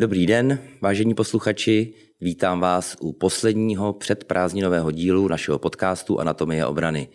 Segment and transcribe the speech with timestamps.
[0.00, 7.08] Dobrý den, vážení posluchači, vítám vás u posledního předprázdninového dílu našeho podcastu Anatomie obrany.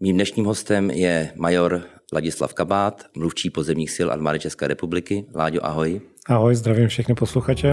[0.00, 5.26] Mým dnešním hostem je major Ladislav Kabát, mluvčí pozemních sil armády České republiky.
[5.34, 6.00] Láďo, ahoj.
[6.26, 7.72] Ahoj, zdravím všechny posluchače.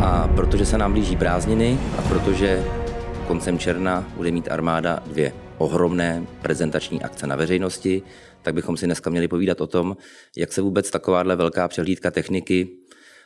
[0.00, 2.64] A protože se nám blíží prázdniny a protože
[3.28, 8.02] koncem června bude mít armáda dvě ohromné prezentační akce na veřejnosti,
[8.42, 9.96] tak bychom si dneska měli povídat o tom,
[10.36, 12.68] jak se vůbec takováhle velká přehlídka techniky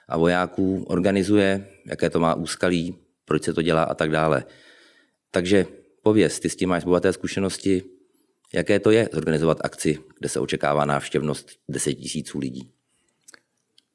[0.09, 4.45] a vojáků organizuje, jaké to má úskalí, proč se to dělá a tak dále.
[5.31, 5.67] Takže
[6.03, 7.83] pověz, ty s tím máš bohaté zkušenosti,
[8.55, 12.71] jaké to je zorganizovat akci, kde se očekává návštěvnost 10 tisíců lidí?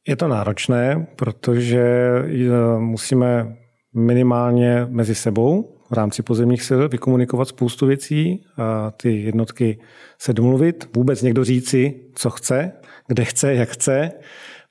[0.07, 1.83] Je to náročné, protože
[2.25, 3.57] eh, musíme
[3.93, 9.79] minimálně mezi sebou v rámci pozemních sil vykomunikovat spoustu věcí, a ty jednotky
[10.19, 12.71] se domluvit, vůbec někdo říci, co chce,
[13.07, 14.11] kde chce, jak chce.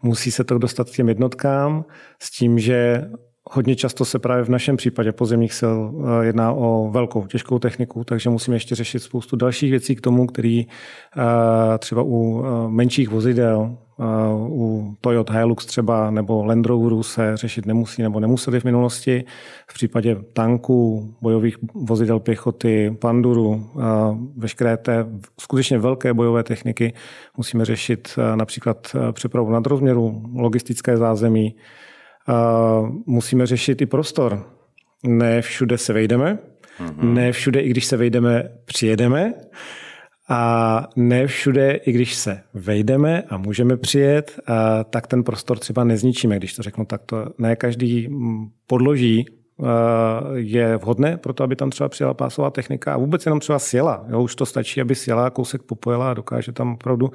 [0.03, 1.85] Musí se to dostat k těm jednotkám
[2.23, 3.07] s tím, že
[3.51, 8.05] Hodně často se právě v našem případě pozemních sil eh, jedná o velkou, těžkou techniku,
[8.05, 13.09] takže musíme ještě řešit spoustu dalších věcí k tomu, který eh, třeba u eh, menších
[13.09, 13.79] vozidel,
[14.49, 19.25] u Toyota Hilux třeba nebo Land Roveru se řešit nemusí nebo nemuseli v minulosti.
[19.71, 23.71] V případě tanků, bojových vozidel pěchoty, panduru,
[24.37, 25.07] veškeré té
[25.41, 26.93] skutečně velké bojové techniky
[27.37, 31.57] musíme řešit například přepravu nadrozměru, logistické zázemí,
[33.07, 34.47] musíme řešit i prostor.
[35.05, 36.39] Ne všude se vejdeme,
[36.81, 37.13] mm-hmm.
[37.13, 39.35] ne všude, i když se vejdeme, přijedeme.
[40.29, 45.85] A ne všude, i když se vejdeme a můžeme přijet, a tak ten prostor třeba
[45.85, 47.27] nezničíme, když to řeknu takto.
[47.39, 48.09] Ne každý
[48.67, 49.27] podloží
[50.35, 54.05] je vhodné pro to, aby tam třeba přijela pásová technika a vůbec jenom třeba sjela.
[54.09, 57.11] Jo, už to stačí, aby sjela, kousek popojela a dokáže tam opravdu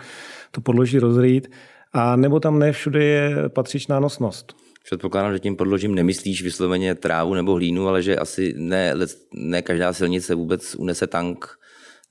[0.52, 1.52] to podloží rozrýt.
[1.94, 4.56] A nebo tam ne všude je patřičná nosnost.
[4.84, 8.94] Předpokládám, že tím podložím nemyslíš vysloveně trávu nebo hlínu, ale že asi ne,
[9.34, 11.61] ne každá silnice vůbec unese tank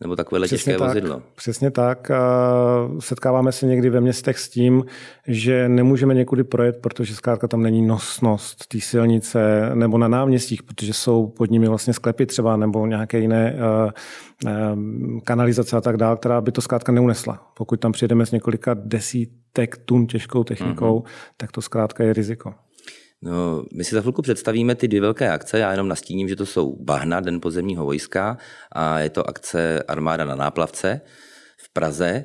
[0.00, 1.22] nebo takovéhle těžké tak, vozidlo.
[1.34, 2.10] Přesně tak.
[2.98, 4.84] Setkáváme se někdy ve městech s tím,
[5.26, 10.92] že nemůžeme někudy projet, protože zkrátka tam není nosnost té silnice nebo na náměstích, protože
[10.92, 13.92] jsou pod nimi vlastně sklepy třeba nebo nějaké jiné eh,
[14.46, 14.50] eh,
[15.24, 17.52] kanalizace a tak dále, která by to zkrátka neunesla.
[17.56, 21.32] Pokud tam přijedeme s několika desítek tun těžkou technikou, mm-hmm.
[21.36, 22.54] tak to zkrátka je riziko.
[23.22, 25.58] No, my si za chvilku představíme ty dvě velké akce.
[25.58, 28.38] Já jenom nastíním, že to jsou Bahna, Den pozemního vojska
[28.72, 31.00] a je to akce Armáda na náplavce
[31.58, 32.24] v Praze.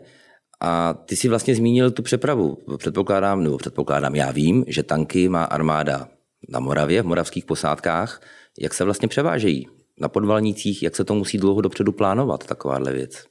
[0.61, 2.57] A ty si vlastně zmínil tu přepravu.
[2.77, 6.07] Předpokládám, nebo předpokládám, já vím, že tanky má armáda
[6.49, 8.21] na Moravě, v moravských posádkách.
[8.59, 9.67] Jak se vlastně převážejí?
[10.01, 13.25] Na podvalnících, jak se to musí dlouho dopředu plánovat, takováhle věc?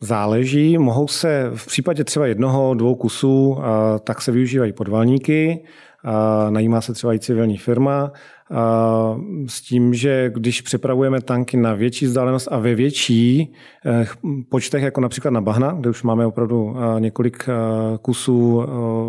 [0.00, 3.56] Záleží, mohou se v případě třeba jednoho, dvou kusů,
[4.04, 5.64] tak se využívají podvalníky,
[6.50, 8.12] najímá se třeba i civilní firma,
[9.46, 13.52] s tím, že když přepravujeme tanky na větší vzdálenost a ve větší
[13.86, 14.06] eh,
[14.48, 17.52] počtech, jako například na Bahna, kde už máme opravdu eh, několik eh,
[17.98, 18.64] kusů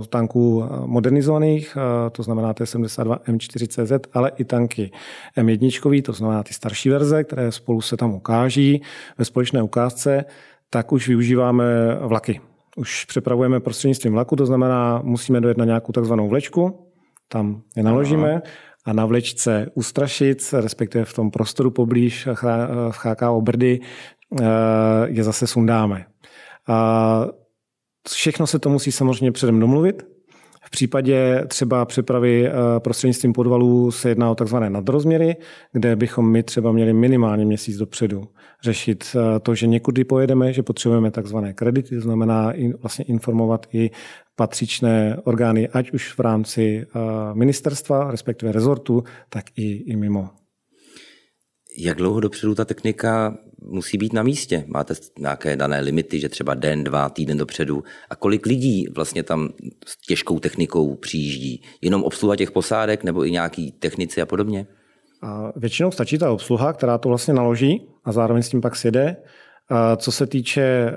[0.09, 1.78] tanků modernizovaných,
[2.12, 4.91] to znamená T-72 M4CZ, ale i tanky
[5.38, 8.81] M1, to znamená ty starší verze, které spolu se tam ukáží
[9.18, 10.25] ve společné ukázce,
[10.69, 11.66] tak už využíváme
[12.02, 12.41] vlaky
[12.75, 16.87] už přepravujeme prostřednictvím vlaku, to znamená, musíme dojet na nějakou takzvanou vlečku,
[17.27, 18.41] tam je naložíme Aha.
[18.85, 24.45] a na vlečce u Strašic, respektive v tom prostoru poblíž v HKO Brdy, eh,
[25.05, 26.05] je zase sundáme.
[26.67, 27.25] A
[28.09, 30.10] všechno se to musí samozřejmě předem domluvit,
[30.71, 35.35] v případě třeba přepravy eh, prostřednictvím podvalů se jedná o takzvané nadrozměry,
[35.71, 38.23] kde bychom my třeba měli minimálně měsíc dopředu
[38.63, 43.91] řešit eh, to, že někudy pojedeme, že potřebujeme takzvané kredity, to znamená vlastně informovat i
[44.35, 46.99] patřičné orgány, ať už v rámci eh,
[47.33, 50.29] ministerstva, respektive rezortu, tak i, i mimo.
[51.77, 54.63] Jak dlouho dopředu ta technika musí být na místě?
[54.67, 57.84] Máte nějaké dané limity, že třeba den, dva, týden dopředu?
[58.09, 59.49] A kolik lidí vlastně tam
[59.85, 61.61] s těžkou technikou přijíždí?
[61.81, 64.67] Jenom obsluha těch posádek nebo i nějaký technici a podobně?
[65.22, 69.16] A většinou stačí ta obsluha, která to vlastně naloží a zároveň s tím pak sjede.
[69.97, 70.93] Co se týče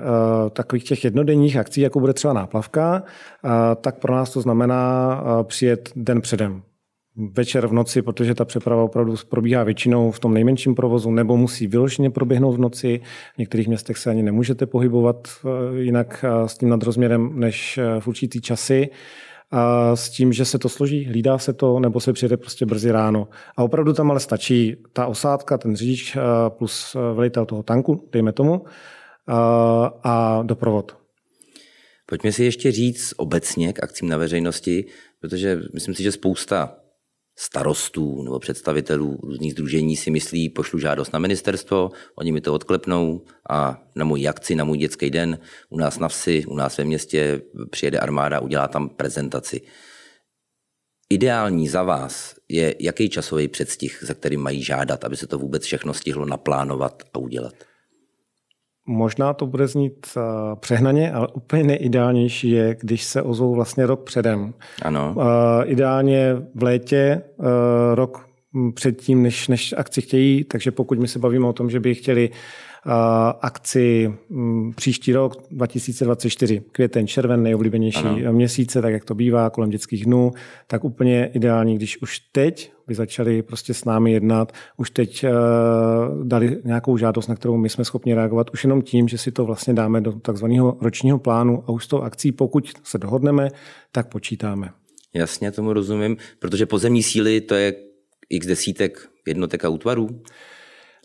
[0.53, 3.03] takových těch jednodenních akcí, jako bude třeba náplavka,
[3.81, 6.61] tak pro nás to znamená přijet den předem
[7.17, 11.67] večer v noci, protože ta přeprava opravdu probíhá většinou v tom nejmenším provozu, nebo musí
[11.67, 13.01] vyloženě proběhnout v noci.
[13.35, 15.27] V některých městech se ani nemůžete pohybovat
[15.77, 18.89] jinak s tím nadrozměrem než v určitý časy.
[19.51, 22.91] a s tím, že se to složí, hlídá se to, nebo se přijede prostě brzy
[22.91, 23.27] ráno.
[23.57, 26.17] A opravdu tam ale stačí ta osádka, ten řidič
[26.49, 28.65] plus velitel toho tanku, dejme tomu,
[30.03, 30.97] a doprovod.
[32.05, 34.85] Pojďme si ještě říct obecně k akcím na veřejnosti,
[35.19, 36.75] protože myslím si, že spousta
[37.37, 43.21] starostů nebo představitelů různých združení si myslí, pošlu žádost na ministerstvo, oni mi to odklepnou
[43.49, 45.39] a na můj akci, na můj dětský den
[45.69, 49.61] u nás na vsi, u nás ve městě přijede armáda, udělá tam prezentaci.
[51.09, 55.63] Ideální za vás je jaký časový předstih, za kterým mají žádat, aby se to vůbec
[55.63, 57.53] všechno stihlo naplánovat a udělat?
[58.87, 60.21] Možná to bude znít eh,
[60.55, 64.53] přehnaně, ale úplně nejideálnější je, když se ozvou vlastně rok předem.
[64.81, 65.15] Ano.
[65.19, 68.29] Eh, ideálně v létě, eh, rok
[68.73, 72.29] předtím, než, než akci chtějí, takže pokud my se bavíme o tom, že by chtěli
[73.41, 78.33] akci mm, příští rok 2024, květen, červen, nejoblíbenější ano.
[78.33, 80.31] měsíce, tak jak to bývá kolem dětských dnů,
[80.67, 86.27] tak úplně ideální, když už teď by začali prostě s námi jednat, už teď uh,
[86.27, 89.45] dali nějakou žádost, na kterou my jsme schopni reagovat, už jenom tím, že si to
[89.45, 93.49] vlastně dáme do takzvaného ročního plánu a už s tou akcí, pokud se dohodneme,
[93.91, 94.69] tak počítáme.
[95.13, 97.73] Jasně, tomu rozumím, protože pozemní síly to je
[98.29, 100.21] x desítek jednotek a útvarů.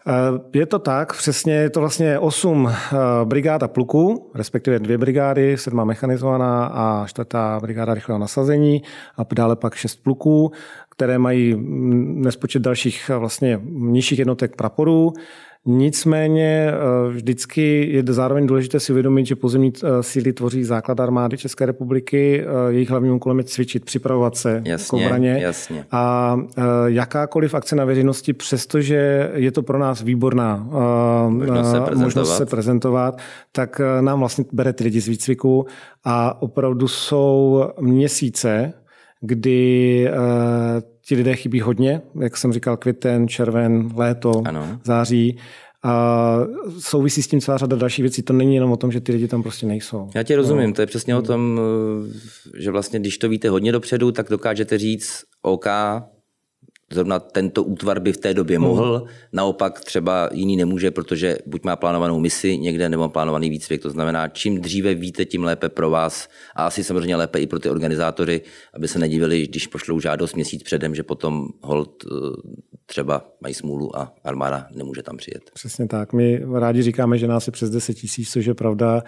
[0.07, 4.99] Eh, je to tak, přesně je to vlastně osm eh, brigád a pluků, respektive dvě
[4.99, 8.83] brigády, sedma mechanizovaná a čtvrtá brigáda rychlého nasazení
[9.17, 10.53] a dále pak šest pluků,
[10.91, 11.57] které mají
[12.23, 15.13] nespočet dalších vlastně nižších jednotek praporů.
[15.67, 21.39] Nicméně eh, vždycky je zároveň důležité si uvědomit, že pozemní eh, síly tvoří základ armády
[21.39, 22.45] České republiky.
[22.45, 25.39] Eh, jejich hlavním úkolem je cvičit, připravovat se jasně, k obraně.
[25.41, 25.85] Jasně.
[25.91, 26.37] A
[26.87, 30.69] jakákoliv akce na veřejnosti, přestože je to pro nás výborná
[31.29, 33.19] možnost se prezentovat, možnost se prezentovat
[33.53, 35.67] tak nám vlastně bere ty lidi z výcviku
[36.05, 38.73] a opravdu jsou měsíce,
[39.21, 40.09] kdy
[41.11, 44.81] ti lidé chybí hodně, jak jsem říkal, květen, červen, léto, ano.
[44.85, 45.39] září.
[45.85, 46.37] A
[46.79, 48.23] souvisí s tím celá řada dalších věcí.
[48.23, 50.09] To není jenom o tom, že ty lidi tam prostě nejsou.
[50.15, 50.75] Já tě rozumím, no.
[50.75, 51.61] to je přesně o tom,
[52.59, 55.67] že vlastně, když to víte hodně dopředu, tak dokážete říct, OK,
[56.93, 58.67] zrovna tento útvar by v té době hmm.
[58.67, 63.83] mohl, naopak třeba jiný nemůže, protože buď má plánovanou misi někde nebo má plánovaný výcvik.
[63.83, 67.59] To znamená, čím dříve víte, tím lépe pro vás a asi samozřejmě lépe i pro
[67.59, 68.41] ty organizátory,
[68.75, 72.11] aby se nedivili, když pošlou žádost měsíc předem, že potom hold eh,
[72.87, 75.51] třeba mají smůlu a armáda nemůže tam přijet.
[75.55, 76.13] Přesně tak.
[76.13, 79.03] My rádi říkáme, že nás je přes 10 tisíc, což je pravda.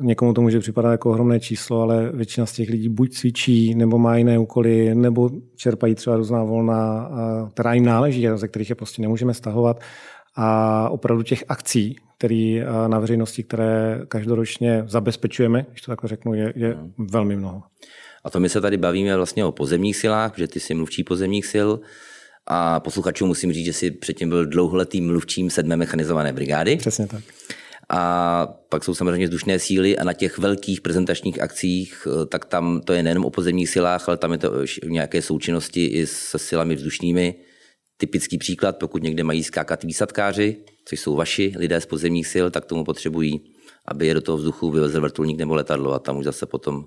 [0.00, 3.98] Někomu to může připadat jako ohromné číslo, ale většina z těch lidí buď cvičí, nebo
[3.98, 7.10] má jiné úkoly, nebo čerpají třeba různá volna,
[7.52, 9.80] která jim náleží, ze kterých je prostě nemůžeme stahovat.
[10.36, 16.52] A opravdu těch akcí, které na veřejnosti, které každoročně zabezpečujeme, když to takhle řeknu, je,
[16.56, 16.92] je hmm.
[17.10, 17.62] velmi mnoho.
[18.24, 21.46] A to my se tady bavíme vlastně o pozemních silách, protože ty jsi mluvčí pozemních
[21.54, 21.70] sil.
[22.46, 26.76] A posluchačům musím říct, že jsi předtím byl dlouholetým mluvčím sedmé mechanizované brigády.
[26.76, 27.22] Přesně tak.
[27.96, 32.80] A pak jsou samozřejmě vzdušné síly a na těch velkých prezentačních akcích, eh, tak tam
[32.80, 34.50] to je nejenom o pozemních silách, ale tam je to
[34.82, 37.34] v nějaké součinnosti i se silami vzdušnými.
[37.96, 42.64] Typický příklad, pokud někde mají skákat výsadkáři, což jsou vaši lidé z pozemních sil, tak
[42.64, 43.40] tomu potřebují,
[43.86, 46.84] aby je do toho vzduchu vyvezl vrtulník nebo letadlo a tam už zase potom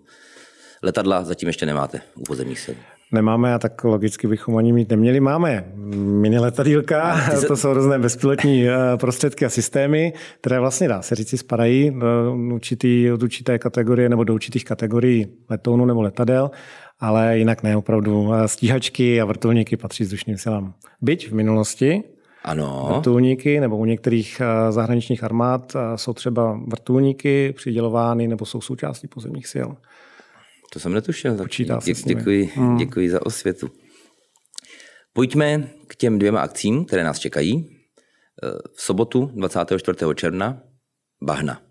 [0.83, 2.75] letadla zatím ještě nemáte u pozemních sil.
[3.12, 5.19] Nemáme a tak logicky bychom ani mít neměli.
[5.19, 5.65] Máme
[5.95, 7.18] mini letadílka,
[7.48, 12.35] to jsou různé bezpilotní eh, prostředky a systémy, které vlastně dá se říci spadají do,
[12.54, 16.52] určitý, do určité kategorie nebo do určitých kategorií letounu nebo letadel,
[16.99, 20.73] ale jinak ne, opravdu eh, stíhačky a vrtulníky patří vzdušným silám.
[21.02, 22.04] Byť v minulosti
[22.44, 22.90] ano.
[22.95, 29.47] Vrtulníky nebo u některých eh, zahraničních armád jsou třeba vrtulníky přidělovány nebo jsou součástí pozemních
[29.54, 29.69] sil.
[30.74, 31.38] To jsem netušil.
[31.38, 32.78] Počítá se děkuji, hmm.
[32.78, 33.71] děkuji za osvětu.
[35.14, 37.78] Pojďme k těm dvěma akcím, které nás čekají.
[38.44, 39.97] Eh, v sobotu 24.
[40.16, 40.62] června
[41.24, 41.62] Bahna.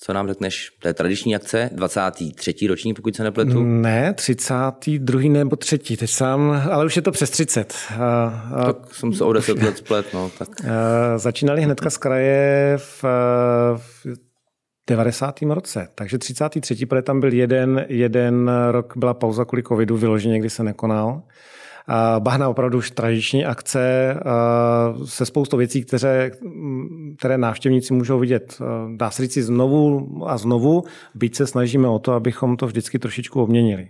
[0.00, 0.70] Co nám řekneš?
[0.82, 2.66] To je tradiční akce, 23.
[2.66, 3.62] roční, pokud se nepletu?
[3.62, 5.20] Ne, 32.
[5.20, 5.78] nebo 3.
[5.78, 7.74] Teď sám, ale už je to přes 30.
[7.98, 10.06] A, a, tak jsem se o 10 let splet.
[10.14, 10.48] No, tak.
[10.64, 13.04] A, začínali hnedka z kraje v,
[13.76, 14.06] v
[14.86, 15.42] 90.
[15.42, 15.88] roce.
[15.94, 16.86] Takže 33.
[16.86, 21.22] protože tam byl jeden, jeden rok, byla pauza kvůli covidu, vyloženě, kdy se nekonal.
[22.18, 24.14] Bahna opravdu už tradiční akce
[25.04, 26.30] se spoustou věcí, které,
[27.18, 28.58] které návštěvníci můžou vidět.
[28.96, 33.42] Dá se říct znovu a znovu, byť se snažíme o to, abychom to vždycky trošičku
[33.42, 33.88] obměnili.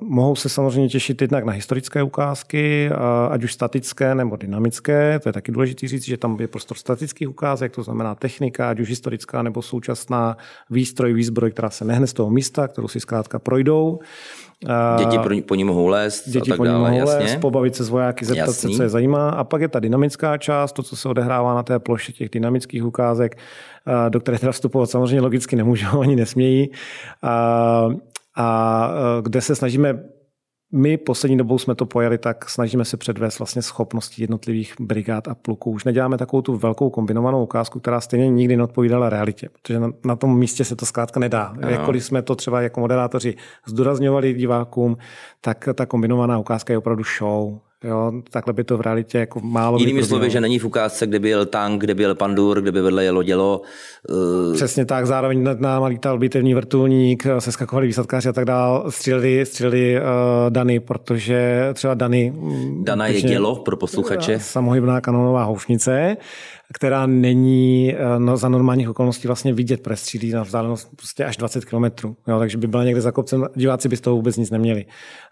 [0.00, 2.90] Mohou se samozřejmě těšit jednak na historické ukázky,
[3.30, 5.18] ať už statické nebo dynamické.
[5.18, 8.80] To je taky důležité říct, že tam je prostor statických ukázek, to znamená technika, ať
[8.80, 10.36] už historická nebo současná,
[10.70, 13.98] výstroj, výzbroj, která se nehne z toho místa, kterou si zkrátka projdou.
[14.98, 17.24] Děti pro, po ní mohou lézt Děti a tak po ní dále, mohou jasně.
[17.24, 18.72] lézt, pobavit se s vojáky, zeptat Jasný.
[18.72, 19.30] se, co je zajímá.
[19.30, 22.84] A pak je ta dynamická část, to, co se odehrává na té ploše těch dynamických
[22.84, 23.38] ukázek,
[24.08, 26.70] do které teda vstupovat samozřejmě logicky nemůžou, ani nesmějí.
[28.34, 28.44] A,
[28.84, 30.04] a kde se snažíme
[30.74, 35.34] my poslední dobou jsme to pojeli tak, snažíme se předvést vlastně schopnosti jednotlivých brigád a
[35.34, 35.70] pluků.
[35.70, 40.16] Už neděláme takovou tu velkou kombinovanou ukázku, která stejně nikdy neodpovídala realitě, protože na, na
[40.16, 41.42] tom místě se to zkrátka nedá.
[41.42, 41.68] Ano.
[41.68, 43.34] Jakkoliv jsme to třeba jako moderátoři
[43.66, 44.96] zdůrazňovali divákům,
[45.40, 47.58] tak ta kombinovaná ukázka je opravdu show.
[47.84, 51.18] Jo, takhle by to v realitě jako málo Jinými slovy, že není v ukázce, kde
[51.18, 53.60] by jel tank, kde by jel pandur, kde by vedle jelo dělo.
[54.08, 54.54] Uh...
[54.54, 59.96] Přesně tak, zároveň nad náma lítal bitevní vrtulník, seskakovali výsadkáři a tak dál, stříleli, stříleli
[59.96, 60.02] uh,
[60.50, 62.32] Dany, protože třeba Dany...
[62.82, 64.38] Dana je dělo pro posluchače.
[64.38, 66.16] Samohybná kanonová houfnice,
[66.74, 71.64] která není no, za normálních okolností vlastně vidět, protože střílí na vzdálenost prostě až 20
[71.64, 71.84] km.
[72.28, 74.86] Jo, takže by byla někde za kopcem, diváci by z toho vůbec nic neměli.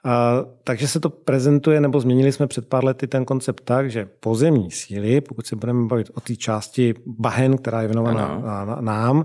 [0.04, 4.08] A, takže se to prezentuje, nebo změnili jsme před pár lety ten koncept tak, že
[4.20, 9.24] pozemní síly, pokud se budeme bavit o té části Bahen, která je věnovaná nám,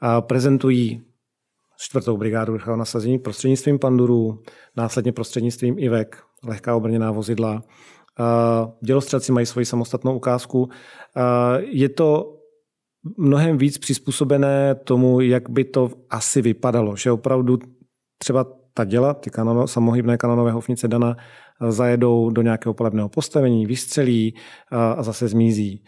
[0.00, 1.02] a prezentují
[1.78, 4.42] čtvrtou brigádu rychlého nasazení prostřednictvím pandurů,
[4.76, 7.62] následně prostřednictvím IVEK, lehká obrněná vozidla,
[8.80, 10.68] Dělostřelci mají svoji samostatnou ukázku.
[11.58, 12.32] Je to
[13.18, 17.58] mnohem víc přizpůsobené tomu, jak by to asi vypadalo, že opravdu
[18.18, 21.16] třeba ta děla, ty kanono, samohybné kanonové hofnice Dana,
[21.68, 24.34] zajedou do nějakého palebného postavení, vystřelí
[24.70, 25.84] a zase zmizí.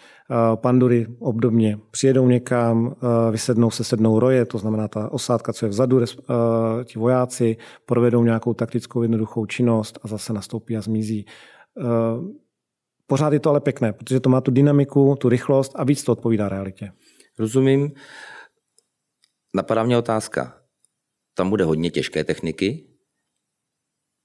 [0.54, 2.94] Pandury obdobně přijedou někam,
[3.30, 6.00] vysednou se sednou roje, to znamená ta osádka, co je vzadu,
[6.84, 7.56] ti vojáci
[7.86, 11.26] provedou nějakou taktickou jednoduchou činnost a zase nastoupí a zmizí.
[13.06, 16.12] Pořád je to ale pěkné, protože to má tu dynamiku, tu rychlost a víc to
[16.12, 16.92] odpovídá realitě.
[17.38, 17.92] Rozumím.
[19.54, 20.62] Napadá mě otázka.
[21.34, 22.88] Tam bude hodně těžké techniky.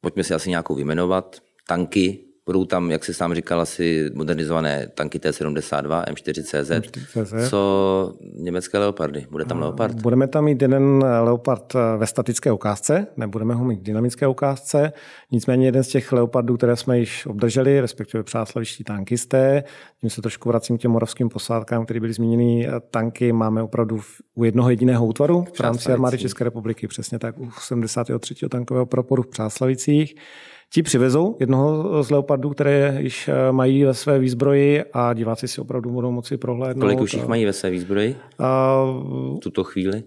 [0.02, 1.40] Pojďme si asi nějakou vyjmenovat.
[1.68, 6.82] Tanky, budou tam, jak jsi sám říkal, asi modernizované tanky T-72, M4CZ.
[6.82, 7.50] M4CZ.
[7.50, 9.28] Co německé leopardy?
[9.32, 10.02] Bude tam leopard?
[10.02, 14.94] Budeme tam mít jeden leopard ve statické ukázce, nebudeme ho mít v dynamické ukázce.
[15.32, 19.64] Nicméně jeden z těch leopardů, které jsme již obdrželi, respektive přáslaviští tankisté,
[20.02, 22.68] tím se trošku vracím k těm moravským posádkám, které byly zmíněny.
[22.92, 24.02] Tanky máme opravdu
[24.36, 28.36] u jednoho jediného útvaru v rámci armády České republiky, přesně tak u 73.
[28.50, 30.16] tankového proporu v Přáslavicích.
[30.74, 35.90] Ti přivezou jednoho z leopardů, které již mají ve své výzbroji a diváci si opravdu
[35.90, 36.82] budou moci prohlédnout.
[36.82, 38.16] Kolik už jich mají ve své výzbroji
[39.36, 40.04] v tuto chvíli?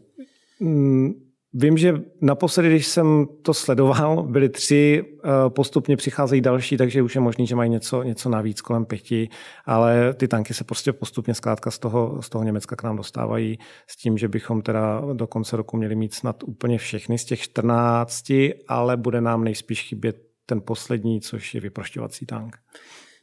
[1.53, 5.05] Vím, že naposledy, když jsem to sledoval, byly tři,
[5.49, 9.29] postupně přicházejí další, takže už je možný, že mají něco, něco navíc kolem pěti,
[9.65, 13.59] ale ty tanky se prostě postupně zkrátka z toho, z toho Německa k nám dostávají
[13.87, 17.41] s tím, že bychom teda do konce roku měli mít snad úplně všechny z těch
[17.41, 18.25] 14,
[18.69, 22.57] ale bude nám nejspíš chybět ten poslední, což je vyprošťovací tank.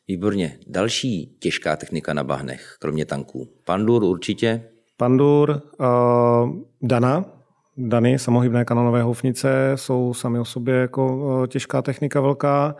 [0.07, 0.59] Výborně.
[0.67, 3.49] Další těžká technika na bahnech, kromě tanků.
[3.65, 4.69] Pandur určitě?
[4.97, 5.85] Pandur, uh,
[6.81, 7.25] Dana,
[7.77, 12.75] Dany, samohybné kanonové houfnice jsou sami o sobě jako uh, těžká technika velká.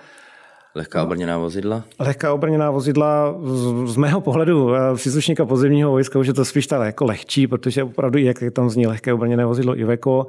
[0.75, 1.83] Lehká obrněná vozidla?
[1.99, 6.85] Lehká obrněná vozidla z, z mého pohledu příslušníka pozemního vojska už je to spíš tak
[6.85, 10.27] jako lehčí, protože opravdu jak tam zní lehké obrněné vozidlo Iveco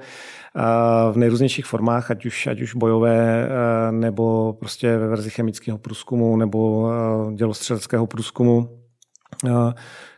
[1.12, 3.48] v nejrůznějších formách, ať už, ať už bojové,
[3.90, 6.90] nebo prostě ve verzi chemického průzkumu, nebo
[7.34, 8.68] dělostřeleckého průzkumu.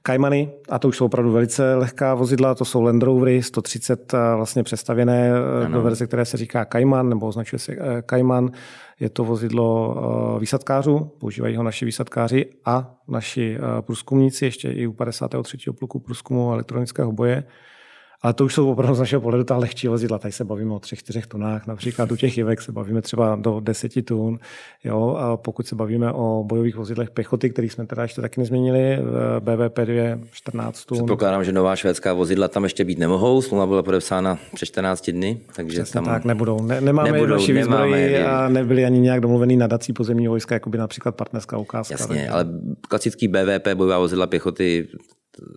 [0.03, 4.63] Kaimany, a to už jsou opravdu velice lehká vozidla, to jsou Land Rovery 130 vlastně
[4.63, 5.33] přestavěné
[5.65, 5.75] ano.
[5.75, 8.51] do verze, které se říká Kaiman, nebo označuje se Kaiman.
[9.01, 9.97] Je to vozidlo
[10.41, 15.59] výsadkářů, používají ho naši výsadkáři a naši průzkumníci, ještě i u 53.
[15.79, 17.45] pluku průzkumu elektronického boje.
[18.23, 20.19] Ale to už jsou opravdu z našeho pohledu ta lehčí vozidla.
[20.19, 21.67] Tady se bavíme o třech, čtyřech tunách.
[21.67, 24.39] Například u těch jivek se bavíme třeba do deseti tun.
[24.85, 25.17] Jo?
[25.19, 28.99] A pokud se bavíme o bojových vozidlech pěchoty, kterých jsme teda ještě taky nezměnili,
[29.41, 30.99] BVP 2 14 tun.
[30.99, 33.43] Předpokládám, že nová švédská vozidla tam ještě být nemohou.
[33.43, 35.41] Smlouva byla podepsána před 14 dny.
[35.57, 36.63] Takže Přesně tam tak, nebudou.
[36.63, 40.79] Ne, nemáme nebudou, naši výzbroji a nebyli ani nějak domluvený nadací pozemní vojska, jako by
[40.79, 41.95] například partnerská ukázka.
[41.95, 42.35] Jasně, tak.
[42.35, 42.47] ale
[42.89, 44.89] klasický BVP, bojová vozidla pěchoty,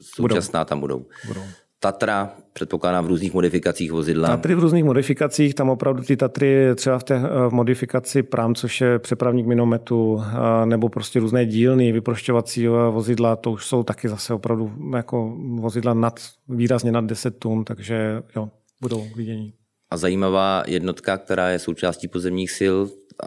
[0.02, 0.70] současná budou.
[0.70, 1.06] tam budou.
[1.28, 1.42] budou.
[1.82, 4.28] Tatra, předpokládám v různých modifikacích vozidla.
[4.28, 8.82] Tatry v různých modifikacích, tam opravdu ty Tatry třeba v té v modifikaci Prám, což
[8.82, 10.24] je přepravník minometu,
[10.66, 16.20] nebo prostě různé dílny, vyprošťovací vozidla, to už jsou taky zase opravdu jako vozidla nad,
[16.50, 18.50] výrazně nad 10 tun, takže jo,
[18.82, 19.54] budou vidění.
[19.92, 22.78] a zajímavá jednotka, která je součástí pozemních sil,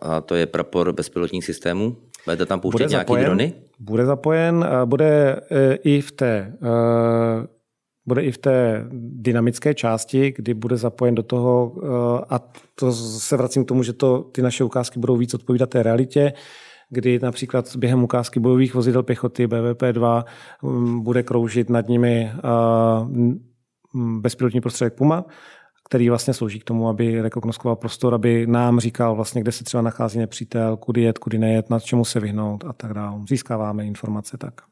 [0.02, 1.96] a to je prapor bezpilotních systémů.
[2.24, 3.52] Budete tam pouštět zapojen, drony?
[3.78, 6.52] Bude zapojen, bude e, i v té
[8.06, 12.40] bude i v té dynamické části, kdy bude zapojen do toho, e, a
[12.74, 16.32] to se vracím k tomu, že to, ty naše ukázky budou víc odpovídat té realitě,
[16.90, 20.24] kdy například během ukázky bojových vozidel pěchoty BVP-2
[21.02, 22.32] bude kroužit nad nimi
[23.94, 25.24] bezpilotní prostředek Puma,
[25.84, 29.82] který vlastně slouží k tomu, aby rekognoskoval prostor, aby nám říkal vlastně, kde se třeba
[29.82, 33.20] nachází nepřítel, kudy jet, kudy nejet, nad čemu se vyhnout a tak dále.
[33.28, 34.71] Získáváme informace tak.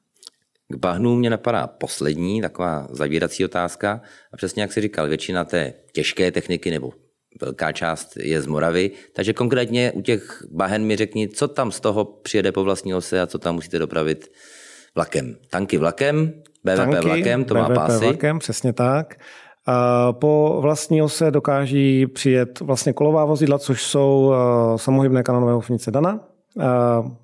[0.73, 4.01] K bahnu mě napadá poslední, taková zavírací otázka.
[4.33, 6.93] A přesně jak si říkal, většina té těžké techniky nebo
[7.41, 8.91] velká část je z Moravy.
[9.15, 13.21] Takže konkrétně u těch bahen mi řekni, co tam z toho přijede po vlastní ose
[13.21, 14.29] a co tam musíte dopravit
[14.95, 15.37] vlakem.
[15.51, 16.33] Tanky vlakem,
[16.65, 18.05] BVP Tanky, vlakem, to BVP má pásy.
[18.05, 19.15] vlakem, přesně tak.
[20.13, 24.35] Po vlastní ose dokáží přijet vlastně kolová vozidla, což jsou
[24.77, 26.21] samohybné kanonové houfnice Dana,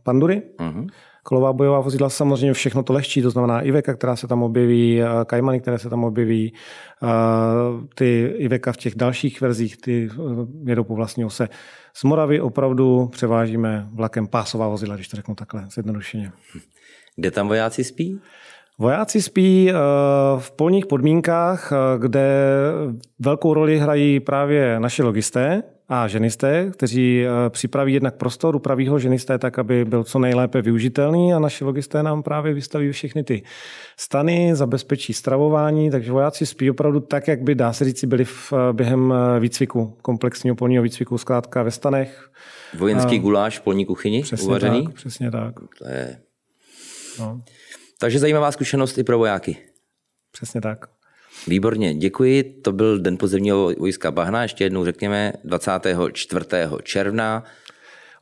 [0.03, 0.87] Pandury, uh-huh.
[1.27, 5.61] Kolová bojová vozidla, samozřejmě všechno to lehčí, to znamená Iveka, která se tam objeví, Kajmany,
[5.61, 6.53] které se tam objeví,
[7.95, 11.49] ty Iveka v těch dalších verzích, ty e, jedou po vlastní ose.
[11.95, 16.33] Z Moravy opravdu převážíme vlakem pásová vozidla, když to řeknu takhle zjednodušeně.
[17.17, 18.21] Kde tam vojáci spí?
[18.79, 19.75] Vojáci spí eh,
[20.39, 22.29] v polních podmínkách, eh, kde
[23.19, 28.99] velkou roli hrají právě naši logisté a ženisté, kteří eh, připraví jednak prostor, upraví ho
[28.99, 33.43] ženisté tak, aby byl co nejlépe využitelný a naši logisté nám právě vystaví všechny ty
[33.97, 38.53] stany, zabezpečí stravování, takže vojáci spí opravdu tak, jak by, dá se říct, byli v,
[38.73, 42.31] během výcviku, komplexního polního výcviku, zkrátka ve stanech.
[42.79, 44.85] Vojenský guláš v polní kuchyni přesně uvařený?
[44.85, 45.55] Tak, přesně tak.
[45.79, 46.19] To je...
[47.19, 47.41] No.
[47.99, 49.57] Takže zajímavá zkušenost i pro vojáky.
[50.33, 50.87] Přesně tak.
[51.47, 52.43] Výborně, děkuji.
[52.43, 54.43] To byl Den pozemního vojska Bahna.
[54.43, 56.47] Ještě jednou řekněme 24.
[56.83, 57.45] června.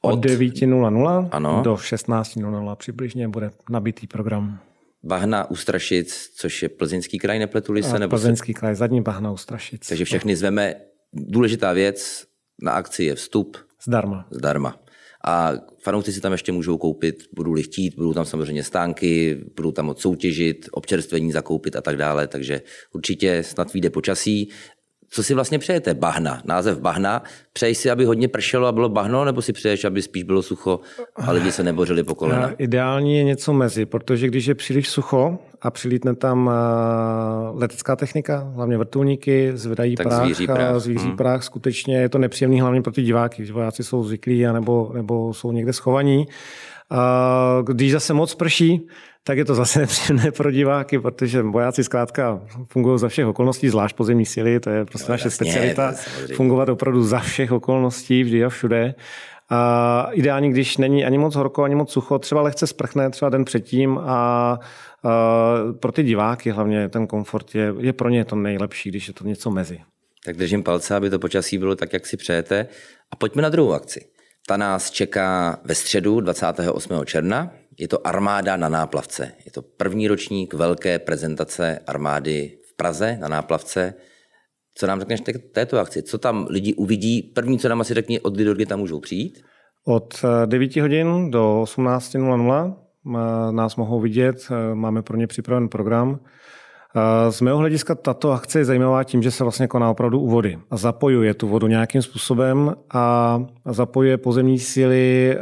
[0.00, 1.60] Od, od 9.00 ano.
[1.64, 4.58] do 16.00 přibližně bude nabitý program.
[5.02, 7.98] Bahna u Strašic, což je plzeňský kraj, nepletuli se?
[7.98, 8.58] Nebo plzeňský se...
[8.58, 9.88] kraj, zadní Bahna u Strašic.
[9.88, 10.74] Takže všechny zveme.
[11.12, 12.24] Důležitá věc,
[12.62, 13.56] na akci je vstup.
[13.84, 14.26] Zdarma.
[14.30, 14.83] Zdarma.
[15.26, 19.86] A fanoušci si tam ještě můžou koupit, budou-li chtít, budou tam samozřejmě stánky, budou tam
[19.86, 22.62] moc soutěžit, občerstvení zakoupit a tak dále, takže
[22.94, 24.50] určitě snad vyjde počasí.
[25.10, 25.94] Co si vlastně přejete?
[25.94, 27.22] Bahna, název Bahna.
[27.52, 30.80] Přeji si, aby hodně pršelo a bylo bahno, nebo si přeješ, aby spíš bylo sucho
[31.16, 32.50] a lidi se nebořili po kolena?
[32.58, 36.50] Ideální je něco mezi, protože když je příliš sucho a přilítne tam
[37.52, 41.16] letecká technika, hlavně vrtulníky, zvedají tak prach, zvíří prach, zvíří hmm.
[41.16, 44.90] prach, skutečně je to nepříjemný hlavně pro ty diváky, když vojáci jsou zvyklí a nebo,
[44.94, 46.28] nebo jsou někde schovaní.
[46.90, 48.86] A když zase moc prší,
[49.24, 53.96] tak je to zase nepříjemné pro diváky, protože vojáci zkrátka fungují za všech okolností, zvlášť
[53.96, 55.94] pozemní síly, to je prostě no, naše jasně, specialita,
[56.34, 58.94] fungovat opravdu za všech okolností, vždy a všude.
[59.50, 63.44] A ideální, když není ani moc horko, ani moc sucho, třeba lehce sprchne, třeba den
[63.44, 64.58] předtím a, a
[65.80, 69.24] pro ty diváky hlavně ten komfort je, je pro ně to nejlepší, když je to
[69.24, 69.80] něco mezi.
[70.24, 72.66] Tak držím palce, aby to počasí bylo tak, jak si přejete.
[73.10, 74.06] A pojďme na druhou akci.
[74.46, 77.04] Ta nás čeká ve středu 28.
[77.04, 77.50] června.
[77.78, 79.32] Je to armáda na náplavce.
[79.44, 83.94] Je to první ročník velké prezentace armády v Praze na náplavce.
[84.74, 86.02] Co nám řekneš k této akci?
[86.02, 87.22] Co tam lidi uvidí?
[87.22, 89.42] První, co nám asi řekni, od kdy do kdy tam můžou přijít?
[89.86, 94.36] Od 9 hodin do 18.00 eh, nás mohou vidět.
[94.50, 96.20] Eh, máme pro ně připraven program.
[97.30, 100.58] Z mého hlediska tato akce je zajímavá tím, že se vlastně koná opravdu u vody
[100.72, 105.40] zapojuje tu vodu nějakým způsobem a zapojuje pozemní síly eh,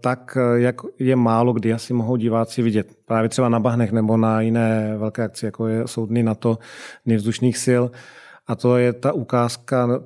[0.00, 2.92] tak, jak je málo kdy asi mohou diváci vidět.
[3.06, 6.58] Právě třeba na Bahnech nebo na jiné velké akci, jako je, jsou dny NATO,
[7.06, 7.82] dny vzdušných sil.
[8.46, 10.00] A to je ta ukázka,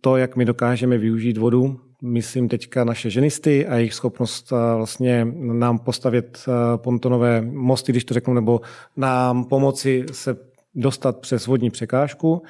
[0.00, 5.26] to, jak my dokážeme využít vodu myslím teďka naše ženisty a jejich schopnost eh, vlastně
[5.34, 8.60] nám postavit eh, pontonové mosty, když to řeknu, nebo
[8.96, 10.36] nám pomoci se
[10.74, 12.42] dostat přes vodní překážku.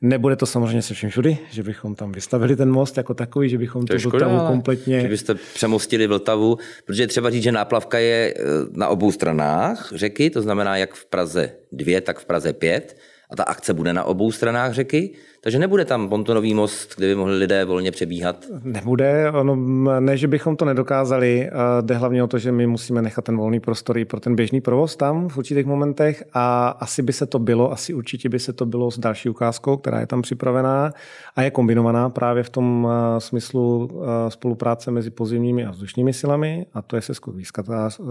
[0.00, 3.58] Nebude to samozřejmě se všem všudy, že bychom tam vystavili ten most jako takový, že
[3.58, 5.00] bychom to tu Vltavu kompletně...
[5.00, 10.30] Že byste přemostili Vltavu, protože třeba říct, že náplavka je eh, na obou stranách řeky,
[10.30, 12.96] to znamená jak v Praze 2, tak v Praze 5
[13.30, 17.14] a ta akce bude na obou stranách řeky, takže nebude tam pontonový most, kde by
[17.14, 18.44] mohli lidé volně přebíhat?
[18.62, 19.56] Nebude, ono,
[20.00, 23.60] ne, že bychom to nedokázali, jde hlavně o to, že my musíme nechat ten volný
[23.60, 27.38] prostor i pro ten běžný provoz tam v určitých momentech a asi by se to
[27.38, 30.92] bylo, asi určitě by se to bylo s další ukázkou, která je tam připravená
[31.36, 33.90] a je kombinovaná právě v tom smyslu
[34.28, 37.34] spolupráce mezi pozemními a vzdušními silami a to je seskok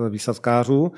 [0.10, 0.91] výsadkářů,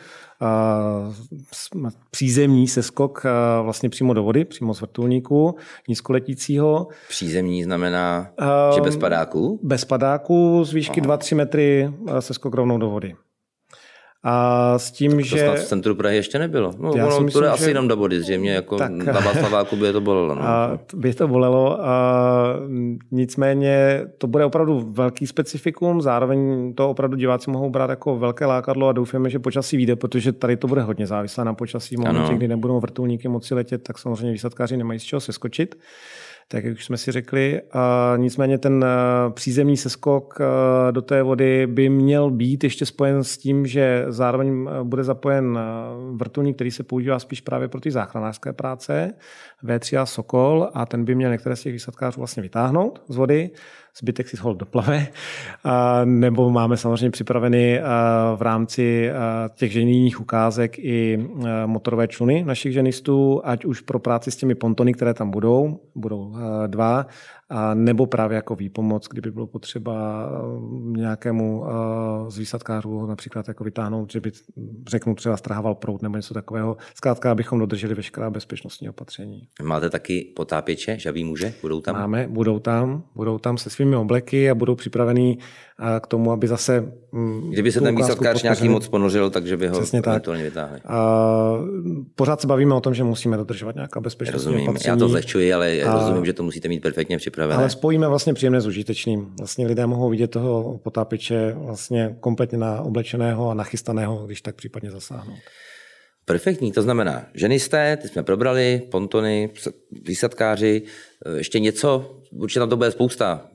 [2.12, 3.24] přízemní seskok
[3.62, 5.56] vlastně přímo do vody, přímo z vrtulníku
[5.88, 6.88] nízkoletícího.
[7.10, 9.60] Přízemní znamená, uh, že bez padáků?
[9.64, 13.16] Bez padáků z výšky 2-3 metry se skok rovnou do vody.
[14.30, 15.46] A s tím, to že...
[15.46, 16.74] To v centru Prahy ještě nebylo.
[16.80, 17.54] No, Já ono, myslím, to je že...
[17.54, 18.92] asi jenom do body, zřejmě jako tak...
[18.92, 20.36] na Václaváku by to bolelo.
[20.36, 20.42] No.
[20.42, 21.86] A by to bolelo.
[21.86, 22.54] A
[23.12, 28.88] nicméně to bude opravdu velký specifikum, zároveň to opravdu diváci mohou brát jako velké lákadlo
[28.88, 31.96] a doufáme, že počasí vyjde, protože tady to bude hodně závislé na počasí.
[31.96, 35.76] V momentě, kdy nebudou vrtulníky moci letět, tak samozřejmě výsadkáři nemají z čeho se skočit
[36.48, 37.62] tak jak už jsme si řekli.
[37.72, 43.24] A nicméně ten eh, přízemní seskok eh, do té vody by měl být ještě spojen
[43.24, 45.60] s tím, že zároveň eh, bude zapojen
[46.12, 49.14] vrtulník, který se používá spíš právě pro ty záchranářské práce,
[49.64, 53.50] V3A Sokol, a ten by měl některé z těch výsadkářů vlastně vytáhnout z vody
[54.00, 55.08] zbytek si hold doplave,
[56.04, 57.82] nebo máme samozřejmě připraveny
[58.36, 59.10] v rámci
[59.56, 61.28] těch ženijních ukázek i
[61.66, 66.36] motorové čluny našich ženistů, ať už pro práci s těmi pontony, které tam budou, budou
[66.68, 67.06] dva,
[67.50, 70.30] a nebo právě jako výpomoc, kdyby bylo potřeba
[70.82, 71.64] nějakému
[72.28, 74.32] z výsadkářů například jako vytáhnout, že by,
[74.88, 76.78] řeknu, třeba strhával prout nebo něco takového.
[76.96, 79.48] Zkrátka, abychom dodrželi veškerá bezpečnostní opatření.
[79.64, 81.54] Máte taky potápěče, žaví muže?
[81.62, 81.96] Budou tam?
[81.96, 85.38] Máme, budou tam, budou tam se svými obleky a budou připravení
[86.02, 86.92] k tomu, aby zase...
[87.12, 90.28] Mm, Kdyby se ten výsadkář nějaký moc ponořil, takže by ho Přesně tak.
[90.28, 90.80] vytáhli.
[90.86, 91.20] A
[92.16, 94.70] pořád se bavíme o tom, že musíme dodržovat nějaká bezpečnostní rozumím.
[94.70, 94.90] opatření.
[94.90, 95.94] Já to zlehčuji, ale a...
[95.94, 97.60] rozumím, že to musíte mít perfektně připravené.
[97.60, 99.34] Ale spojíme vlastně příjemné s užitečným.
[99.40, 104.92] Vlastně lidé mohou vidět toho potápiče vlastně kompletně na oblečeného a nachystaného, když tak případně
[104.92, 105.38] zasáhnout.
[106.26, 109.50] Perfektní, to znamená ženisté, ty jsme probrali, pontony,
[110.06, 110.82] výsadkáři,
[111.36, 113.48] ještě něco, určitě tam to bude spousta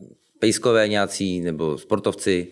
[0.42, 2.48] pejskové nějací nebo sportovci?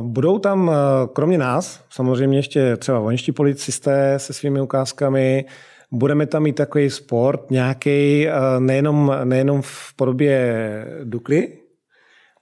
[0.00, 0.70] Budou tam,
[1.12, 5.44] kromě nás, samozřejmě ještě třeba vojenští policisté se svými ukázkami,
[5.92, 8.26] budeme tam mít takový sport, nějaký
[8.58, 11.48] nejenom, nejenom v podobě Dukly,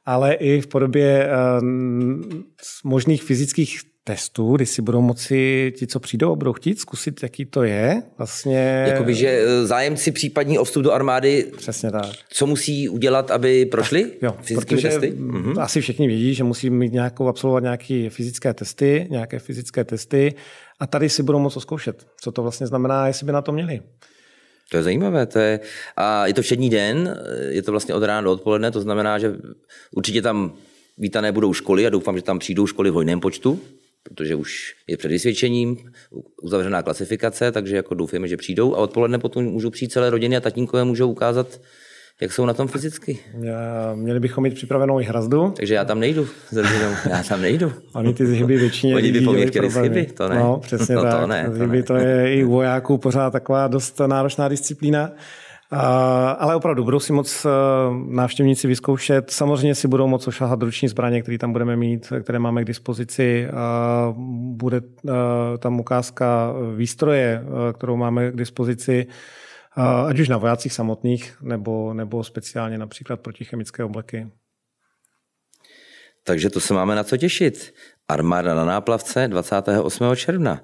[0.06, 1.30] ale i v podobě
[2.84, 7.62] možných fyzických testů, kdy si budou moci ti, co přijdou, budou chtít zkusit, jaký to
[7.62, 8.02] je.
[8.18, 8.84] Vlastně...
[8.88, 12.10] Jakoby, že e, zájemci případní o vstup do armády, Přesně tak.
[12.30, 15.14] co musí udělat, aby prošli tak, jo, fyzické testy?
[15.16, 15.58] Mhm.
[15.58, 20.34] Asi všichni vědí, že musí mít nějakou, absolvovat nějaké fyzické testy, nějaké fyzické testy
[20.80, 23.80] a tady si budou moct zkoušet, co to vlastně znamená, jestli by na to měli.
[24.70, 25.26] To je zajímavé.
[25.26, 25.60] To je,
[25.96, 29.36] a je to všední den, je to vlastně od rána do odpoledne, to znamená, že
[29.96, 30.52] určitě tam
[30.98, 33.60] vítané budou školy a doufám, že tam přijdou školy v hojném počtu,
[34.02, 35.76] protože už je před vysvědčením
[36.42, 40.40] uzavřená klasifikace, takže jako doufáme, že přijdou a odpoledne potom můžou přijít celé rodiny a
[40.40, 41.60] tatínkové můžou ukázat,
[42.20, 43.18] jak jsou na tom fyzicky.
[43.40, 45.52] Já, měli bychom mít připravenou i hrazdu.
[45.56, 46.90] Takže já tam nejdu s rodinou.
[47.10, 47.72] Já tam nejdu.
[47.92, 50.38] Oni ty zhyby většině Oni by po mě chtěli chyby, to ne.
[50.38, 51.20] No, přesně no, tak.
[51.20, 51.82] To ne, to, ne.
[51.82, 55.12] to je i u vojáků pořád taková dost náročná disciplína.
[56.38, 57.48] Ale opravdu budou si moc eh,
[58.06, 59.30] návštěvníci vyzkoušet.
[59.30, 63.48] Samozřejmě si budou moc ošahat ruční zbraně, které tam budeme mít, které máme k dispozici.
[64.56, 65.12] Bude eh,
[65.58, 69.06] tam ukázka výstroje, eh, kterou máme k dispozici,
[70.06, 74.26] ať už na vojácích samotných, nebo, nebo speciálně například protichemické obleky.
[76.24, 77.74] Takže to se máme na co těšit.
[78.08, 80.16] Armáda na náplavce 28.
[80.16, 80.62] června.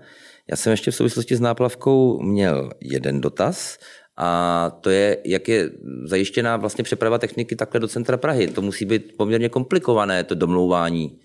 [0.50, 3.78] Já jsem ještě v souvislosti s náplavkou měl jeden dotaz
[4.16, 5.70] a to je, jak je
[6.04, 8.46] zajištěná vlastně přeprava techniky takhle do centra Prahy.
[8.46, 11.18] To musí být poměrně komplikované, to domlouvání.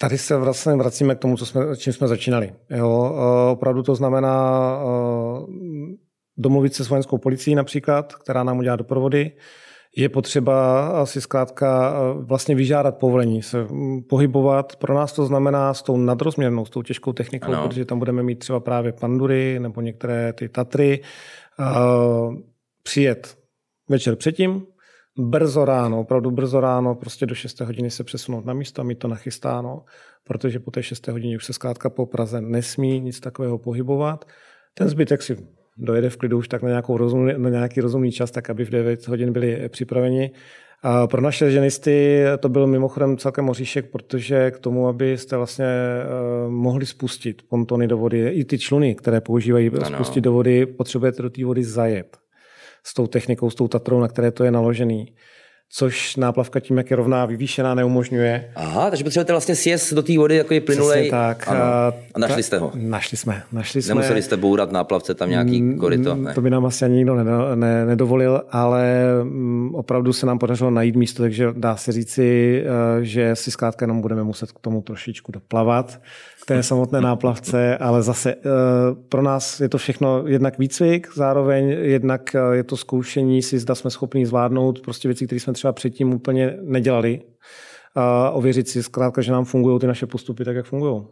[0.00, 2.52] Tady se vlastně vracíme k tomu, co jsme, čím jsme začínali.
[2.70, 3.14] Jo,
[3.52, 4.78] opravdu to znamená
[6.36, 9.32] domluvit se s vojenskou policií například, která nám udělá doprovody.
[9.98, 13.66] Je potřeba asi zkrátka vlastně vyžádat povolení, se
[14.08, 14.76] pohybovat.
[14.76, 17.68] Pro nás to znamená s tou nadrozměrnou, s tou těžkou technikou, ano.
[17.68, 21.00] protože tam budeme mít třeba právě pandury nebo některé ty Tatry,
[22.82, 23.38] přijet
[23.88, 24.66] večer předtím,
[25.18, 28.98] brzo ráno, opravdu brzo ráno, prostě do 6 hodiny se přesunout na místo a mít
[28.98, 29.84] to nachystáno,
[30.24, 34.24] protože po té 6 hodině už se zkrátka po Praze nesmí nic takového pohybovat.
[34.74, 35.36] Ten zbytek si
[35.76, 38.70] dojede v klidu už tak na, nějakou rozumný, na nějaký rozumný čas, tak aby v
[38.70, 40.30] 9 hodin byli připraveni.
[40.82, 46.52] A pro naše ženisty to byl mimochodem celkem oříšek, protože k tomu, abyste vlastně uh,
[46.52, 49.96] mohli spustit pontony do vody, i ty čluny, které používají ano.
[49.96, 52.16] spustit do vody, potřebujete do té vody zajet
[52.84, 55.14] s tou technikou, s tou Tatrou, na které to je naložený.
[55.70, 58.50] Což náplavka tím, jak je rovná, vyvýšená, neumožňuje.
[58.54, 61.10] Aha, takže potřebujete vlastně sjezd do té vody, jako je plynulej.
[61.10, 61.48] tak.
[61.48, 61.60] Ano.
[62.14, 62.72] A našli jste ho?
[62.74, 63.42] Našli jsme.
[63.52, 63.94] Našli jsme.
[63.94, 66.14] Nemuseli jste bourat náplavce tam nějaký koryto?
[66.14, 66.34] Ne.
[66.34, 67.14] To by nám asi ani nikdo
[67.54, 73.04] ne, nedovolil, ale mm, opravdu se nám podařilo najít místo, takže dá se říci, eh,
[73.04, 76.00] že si zkrátka jenom budeme muset k tomu trošičku doplavat
[76.46, 78.40] té samotné náplavce, ale zase eh,
[79.08, 83.74] pro nás je to všechno jednak výcvik, zároveň jednak eh, je to zkoušení si, zda
[83.74, 87.22] jsme schopni zvládnout prostě věci, které jsme třeba předtím úplně nedělali.
[87.94, 91.02] A ověřit si zkrátka, že nám fungují ty naše postupy tak, jak fungují.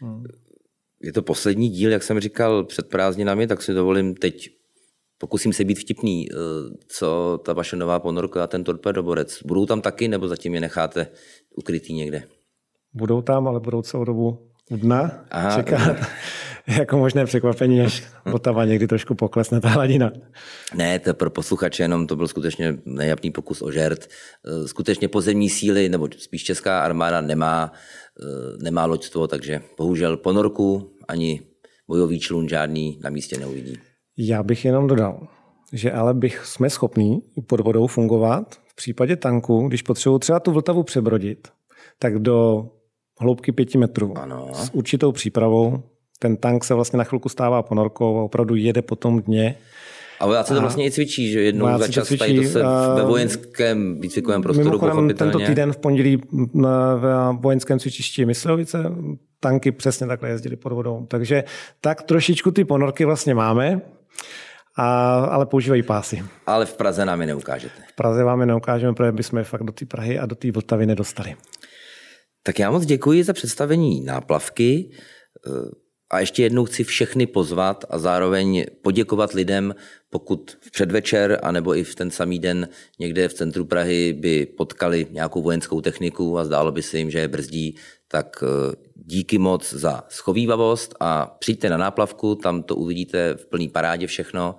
[0.00, 0.24] Hmm.
[1.02, 4.50] Je to poslední díl, jak jsem říkal před prázdninami, tak si dovolím teď
[5.20, 6.28] Pokusím se být vtipný.
[6.30, 6.34] Eh,
[6.88, 9.42] co ta vaše nová ponorka a ten torpedoborec?
[9.42, 11.06] Budou tam taky, nebo zatím je necháte
[11.56, 12.22] ukrytý někde?
[12.94, 15.96] Budou tam, ale budou celou dobu u dna Aha, čekat.
[16.78, 20.12] jako možné překvapení, až Vltava někdy trošku poklesne ta hladina.
[20.74, 24.08] Ne, to pro posluchače jenom to byl skutečně nejapný pokus o žert.
[24.46, 27.72] Eh, skutečně pozemní síly, nebo spíš česká armáda nemá,
[28.22, 31.40] eh, nemá loďstvo, takže bohužel ponorku ani
[31.88, 33.78] bojový člun žádný na místě neuvidí.
[34.18, 35.28] Já bych jenom dodal,
[35.72, 40.52] že ale bych jsme schopní pod vodou fungovat v případě tanku, když potřebují třeba tu
[40.52, 41.48] Vltavu přebrodit,
[41.98, 42.68] tak do
[43.20, 44.48] hloubky pěti metrů ano.
[44.52, 45.82] s určitou přípravou.
[46.18, 49.54] Ten tank se vlastně na chvilku stává ponorkou a opravdu jede po tom dně.
[50.20, 52.62] A vojáci to vlastně i cvičí, že jednou za čas cvičí, to se
[52.94, 56.22] ve vojenském výcvikovém prostoru tento týden v pondělí
[56.96, 58.78] ve vojenském cvičišti Myslovice
[59.40, 61.06] tanky přesně takhle jezdili pod vodou.
[61.08, 61.44] Takže
[61.80, 63.80] tak trošičku ty ponorky vlastně máme,
[64.76, 66.22] a, ale používají pásy.
[66.46, 67.82] Ale v Praze nám je neukážete.
[67.88, 70.50] V Praze vám je neukážeme, protože bychom je fakt do té Prahy a do té
[70.52, 71.36] Vltavy nedostali.
[72.42, 74.90] Tak já moc děkuji za představení náplavky
[76.10, 79.74] a ještě jednou chci všechny pozvat a zároveň poděkovat lidem,
[80.10, 85.06] pokud v předvečer anebo i v ten samý den někde v centru Prahy by potkali
[85.10, 87.76] nějakou vojenskou techniku a zdálo by se jim, že je brzdí,
[88.08, 93.68] tak eh, díky moc za schovývavost a přijďte na náplavku, tam to uvidíte v plný
[93.68, 94.56] parádě všechno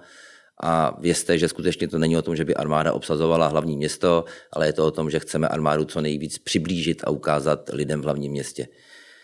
[0.61, 4.65] a vězte, že skutečně to není o tom, že by armáda obsazovala hlavní město, ale
[4.65, 8.31] je to o tom, že chceme armádu co nejvíc přiblížit a ukázat lidem v hlavním
[8.31, 8.67] městě.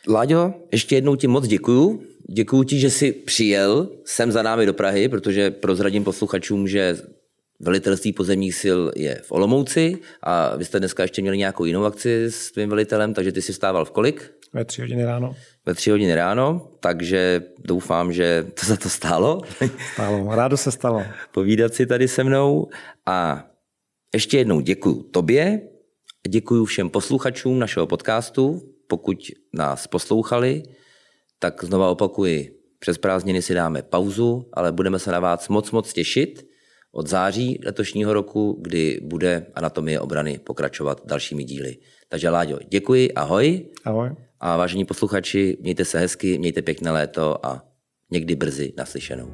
[0.09, 2.01] Láďo, ještě jednou ti moc děkuju.
[2.29, 6.97] Děkuju ti, že jsi přijel sem za námi do Prahy, protože prozradím posluchačům, že
[7.59, 12.25] velitelství pozemních sil je v Olomouci a vy jste dneska ještě měli nějakou jinou akci
[12.31, 14.33] s tvým velitelem, takže ty jsi vstával v kolik?
[14.53, 15.35] Ve tři hodiny ráno.
[15.65, 19.41] Ve tři hodiny ráno, takže doufám, že to za to stálo.
[19.93, 21.03] Stálo, rádo se stalo.
[21.31, 22.67] Povídat si tady se mnou
[23.05, 23.47] a
[24.13, 25.61] ještě jednou děkuji tobě,
[26.27, 29.17] děkuji všem posluchačům našeho podcastu, pokud
[29.53, 30.63] nás poslouchali,
[31.39, 35.93] tak znova opakuji, přes prázdniny si dáme pauzu, ale budeme se na vás moc, moc
[35.93, 36.47] těšit
[36.97, 41.77] od září letošního roku, kdy bude Anatomie obrany pokračovat dalšími díly.
[42.09, 43.65] Takže Láďo, děkuji, ahoj.
[43.85, 44.09] Ahoj.
[44.39, 47.65] A vážení posluchači, mějte se hezky, mějte pěkné léto a
[48.11, 49.29] někdy brzy naslyšenou.